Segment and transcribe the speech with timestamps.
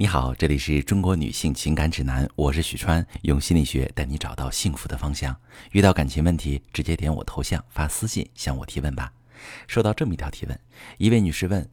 [0.00, 5.36] 你好，这里是中国女性情感指南，我是许川，用心理学带你找到幸福的方向。
[5.72, 9.12] 遇到感情问题，直接点我头像发私信向我提问吧。
[9.66, 10.60] 收到这么一条提问，
[10.98, 11.68] 一位女士问：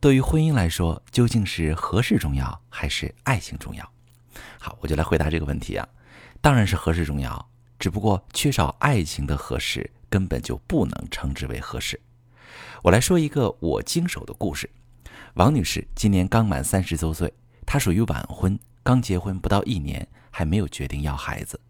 [0.00, 3.88] 对于婚姻来说，究竟是合适重要还是爱情重要？
[4.58, 5.88] 好，我就来回答这个问题啊。
[6.40, 7.48] 当然是合适重要，
[7.78, 12.00] 只不过缺少爱情的合适根本就不能称之为合适。
[12.82, 14.68] 我来说一个我经手的故事。
[15.34, 17.32] 王女士今年刚满三十周岁。
[17.70, 21.60] 她属于晚婚，刚结婚不到一年，还没有决定要孩子。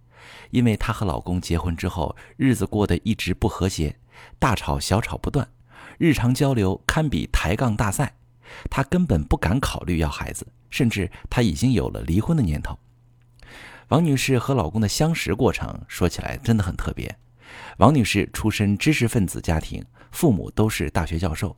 [0.51, 3.97] 因为她和老公结婚之后，日子过得一直不和谐，
[4.39, 5.48] 大吵小吵不断，
[5.98, 8.15] 日常交流堪比抬杠大赛。
[8.70, 12.78] 她根本不敢考虑要孩子，甚至她已经有了离婚的念头。
[13.89, 17.19] 王女士和老公的相识过程说起来真的很特别。
[17.78, 21.56] 王女士出身知识分子家庭，父母都是大学教授。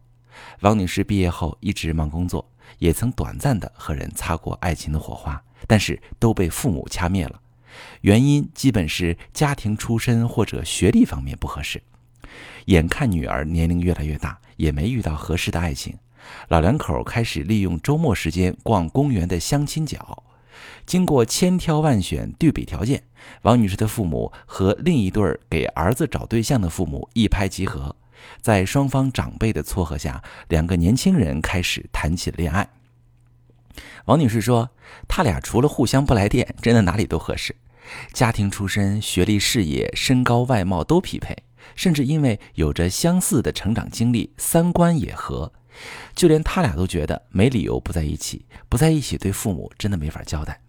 [0.60, 2.46] 王女士毕业后一直忙工作。
[2.78, 7.40] 也曾短暂的和人擦过爱情的火花，但是都被父母掐灭了。
[8.02, 11.82] 原因基本是家庭出身或者学历方面不合适。
[12.66, 15.98] 眼看女儿年龄越来越大，也没遇到合适的爱情，
[16.48, 20.22] 老两口开始利用周末时间逛公园的相亲角。
[20.86, 23.02] 经过千挑万选、对比条件，
[23.42, 27.94] 王女士的父母和另一对儿给儿子找对象的父母一拍即合。
[28.40, 32.68] 在双方长辈的撮合下，两个年轻人开始谈起了恋爱。
[34.06, 34.70] 王女士说
[35.08, 37.54] ：“他俩除了互相不来电，真的哪里都合适。
[38.12, 41.36] 家庭出身、学历、事业、身高、外貌都匹配，
[41.74, 45.52] 甚至因为有着相似的成长经历，三观也合。
[46.14, 50.60] 就连他俩都觉得没理由不在一起，不在一起对父母真的没法交代。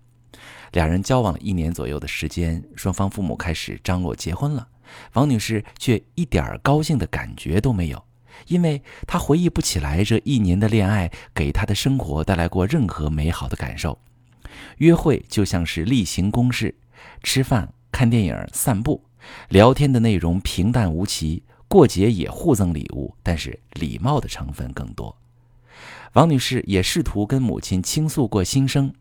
[0.72, 4.68] 两人交往了一年左右的时间，双方父母开始张罗结婚了。”
[5.14, 8.04] 王女士却一点高兴的感觉都没有，
[8.48, 13.98] 因为她回忆不起来这一年的恋爱给她的生活带来过任何美好的感受。
[14.78, 16.76] 约会就像是例行公事，
[17.24, 19.02] 吃饭、看电影、散步，
[19.48, 21.44] 聊天的内容平淡无奇。
[21.70, 25.16] 过节也互赠礼物，但是礼貌的成分更多。
[26.14, 28.94] 王女士也试图跟母亲倾诉过心声，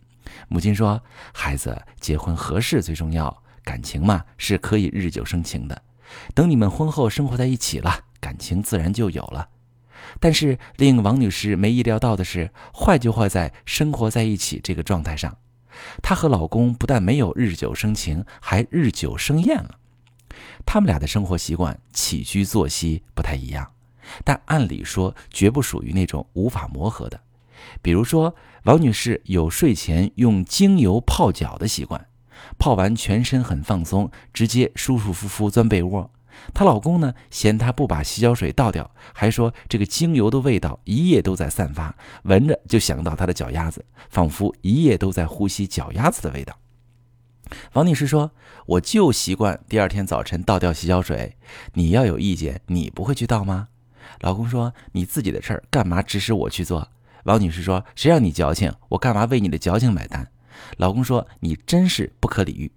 [0.49, 1.03] 母亲说
[1.33, 5.83] ：“孩子结婚合适最重要。”感情嘛是可以日久生情的，
[6.35, 9.49] 等你们婚后生活在一起了，感情自然就有了。
[10.19, 15.37] 但是令王女士没意料到的是，坏就坏在生活在一起这个状态上，
[16.03, 19.79] 她和老公不但没有日久生情，还日久生厌了。
[20.65, 23.71] 他们俩的生活习惯、起居作息不太一样，
[24.25, 27.21] 但按理说绝不属于那种无法磨合的。
[27.83, 28.35] 比如说，
[28.65, 32.07] 王女士有睡前用精油泡脚的习惯。
[32.59, 36.11] 泡完全身很放松，直接舒舒服服钻被窝。
[36.55, 46.57] 她老公呢，嫌她不把洗脚水倒掉，还说这个精油的味道一夜都在散发，闻着就想到她的脚丫子，仿佛一夜都在呼吸脚丫子的味道。
[47.75, 48.31] 王女士说
[48.65, 51.37] ：“我就习惯第二天早晨倒掉洗脚水，
[51.75, 53.69] 你要有意见，你不会去倒吗？”
[54.21, 56.89] 老公说：“你自己的事儿干嘛指使我去做？”
[57.25, 60.31] 王女士说：“谁让你矫情，我干嘛为你的矫情买单？”
[60.79, 62.71] 老公说：“你真是不可理喻。”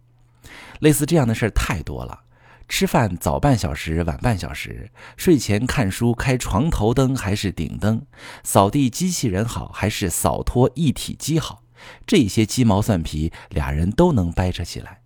[0.80, 2.22] 类似这样的事儿太多了。
[2.70, 8.00] 吃饭早半小时，晚半小时；睡前看书，开床头灯还是顶灯；
[8.44, 11.62] 扫地机器人好还是扫拖一体机好？
[12.08, 15.03] 这些鸡毛蒜皮，俩人都能掰扯起来。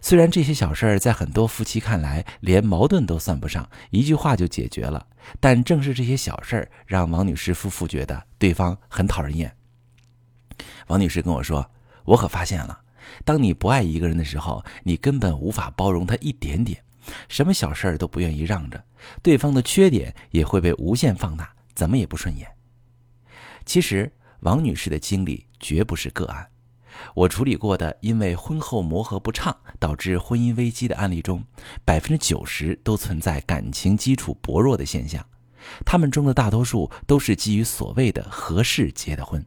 [0.00, 5.06] 虽然这些小事儿在很多夫妻看来连矛盾都算不上，一句话就解决了，
[5.38, 9.54] 但正是这些小事儿，让王女士夫妇觉得对方很讨人厌。
[10.88, 11.70] 王女士跟我说。
[12.06, 12.80] 我可发现了，
[13.24, 16.82] 当你不爱一个人的时候，你根本无法包容他一点点，
[17.28, 18.82] 什么小事儿都不愿意让着，
[19.22, 22.50] 对方的缺点也会被无限放大，怎么也不顺眼。
[23.64, 26.48] 其实，王女士的经历绝不是个案，
[27.14, 31.44] 我处理过的因为婚后磨合不畅导致婚姻危机的案例中，
[31.84, 35.24] 百分之九十都存在感情基础薄弱的现象，
[35.84, 39.44] 他们中的大多数都是基于所谓的合适结的婚。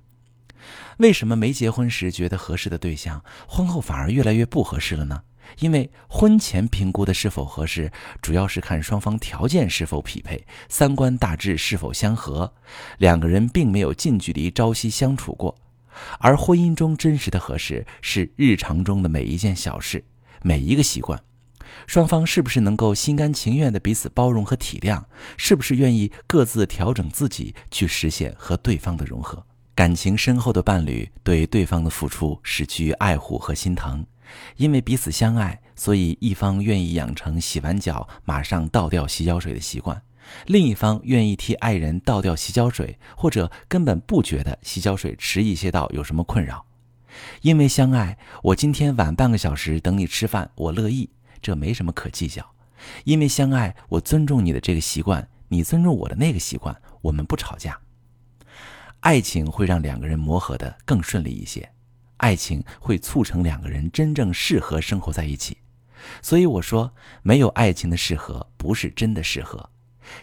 [0.97, 5.23] 为什么没结婚时觉得合适的对象，婚后反而越来越不合适了呢？
[5.59, 7.91] 因为婚前评估的是否合适，
[8.21, 12.53] 主要是看双方条件是否匹配，三观大致是否相合，
[12.99, 15.53] 两个人并没有近距离朝夕相处过。
[16.19, 20.03] 而婚姻中真实的合适，是日常中的每一件小事，
[20.41, 21.21] 每一个习惯，
[21.87, 25.03] 双方是不是能够心甘情愿的彼此包容和体谅，
[25.37, 29.45] 是不是愿意各自调整自己去实现和对方的融合。
[29.75, 34.05] 感情深厚的伴侣对对方的付出是基于爱护和心疼，
[34.57, 39.99] 因为彼此相爱，所以一方愿意养成洗完脚马上倒掉洗脚水的习惯，
[40.45, 46.65] 另一方愿意替爱人倒掉洗脚水，或者根本不觉得洗脚水迟一些到有什么困扰。
[47.41, 51.09] 因为相爱，我今天晚半个小时等你吃饭，我乐意，
[51.41, 52.43] 这没什么可计较。
[53.03, 57.79] 因为相爱，我尊重你的这个习惯，你尊重我的那个习惯，我们不吵架。
[59.01, 61.69] 爱情会让两个人磨合的更顺利一些，
[62.17, 65.57] 爱情会促成两个人真正适合生活在一起。
[66.21, 66.91] 所以我说，
[67.21, 69.69] 没有爱情的适合不是真的适合。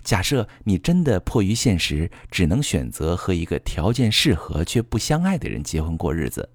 [0.02, 6.48] 假设你真的迫于现实，只能选择和一个条件适合却不相爱的人结婚过日子，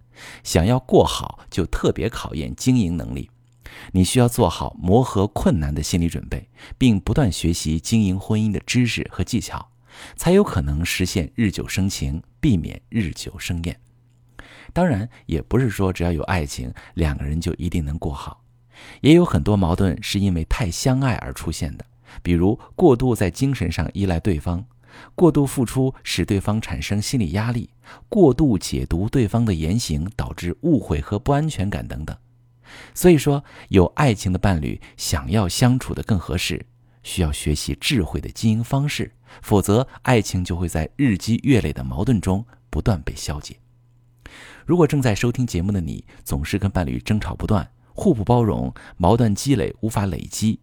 [0.43, 3.29] 想要过好，就特别考验经营能力。
[3.91, 9.69] 你需要做好磨合困难的心理准备，并不断学习经营婚姻的知识和技巧，
[10.15, 13.77] 才有可能实现日久生情，避免日久生厌。
[14.71, 18.41] 当然，也不是说只要有爱情，两个人就一定能过好。
[19.01, 21.85] 也有很多矛盾是因为太相爱而出现的，
[22.21, 24.65] 比如过度在精神上依赖对方，
[25.13, 27.69] 过度付出使对方产生心理压力，
[28.09, 32.15] 过度解读对方的言行导致误会和不安全感等等。
[32.93, 36.65] 所以说，有爱情的伴侣想要相处的更合适，
[37.03, 39.11] 需要学习智慧的经营方式，
[39.41, 43.57] 否则爱情就会在日积月累的矛盾中不断被消解。
[44.65, 50.59] 如果正在收听节目的你总是跟伴侣争吵不断，互不包容，矛盾积累无法累积，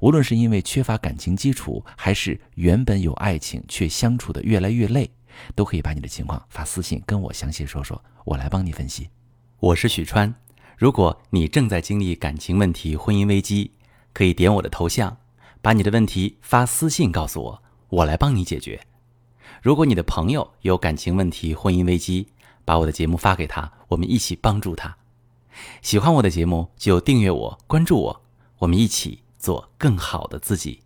[0.00, 5.10] 无论是因为缺乏感情基础，还是原本有爱情却相处的越来越累，
[5.54, 9.08] 都可以把你的情况发私信跟我详细说说，我来帮你分析。
[9.60, 10.34] 我是许川。
[10.76, 13.70] 如果你正在经历感情问题、婚姻危机，
[14.12, 15.16] 可以点我的头像，
[15.60, 18.80] 把你的问题发私信告诉我，我来帮你解决。
[19.62, 22.28] 如果你的朋友有感情问题、婚姻危机，
[22.64, 24.96] 把我的节目发给他，我们一起帮助他。
[25.82, 28.22] 喜欢我的节目就订阅我、关注我，
[28.58, 30.80] 我们一起做更好的自己。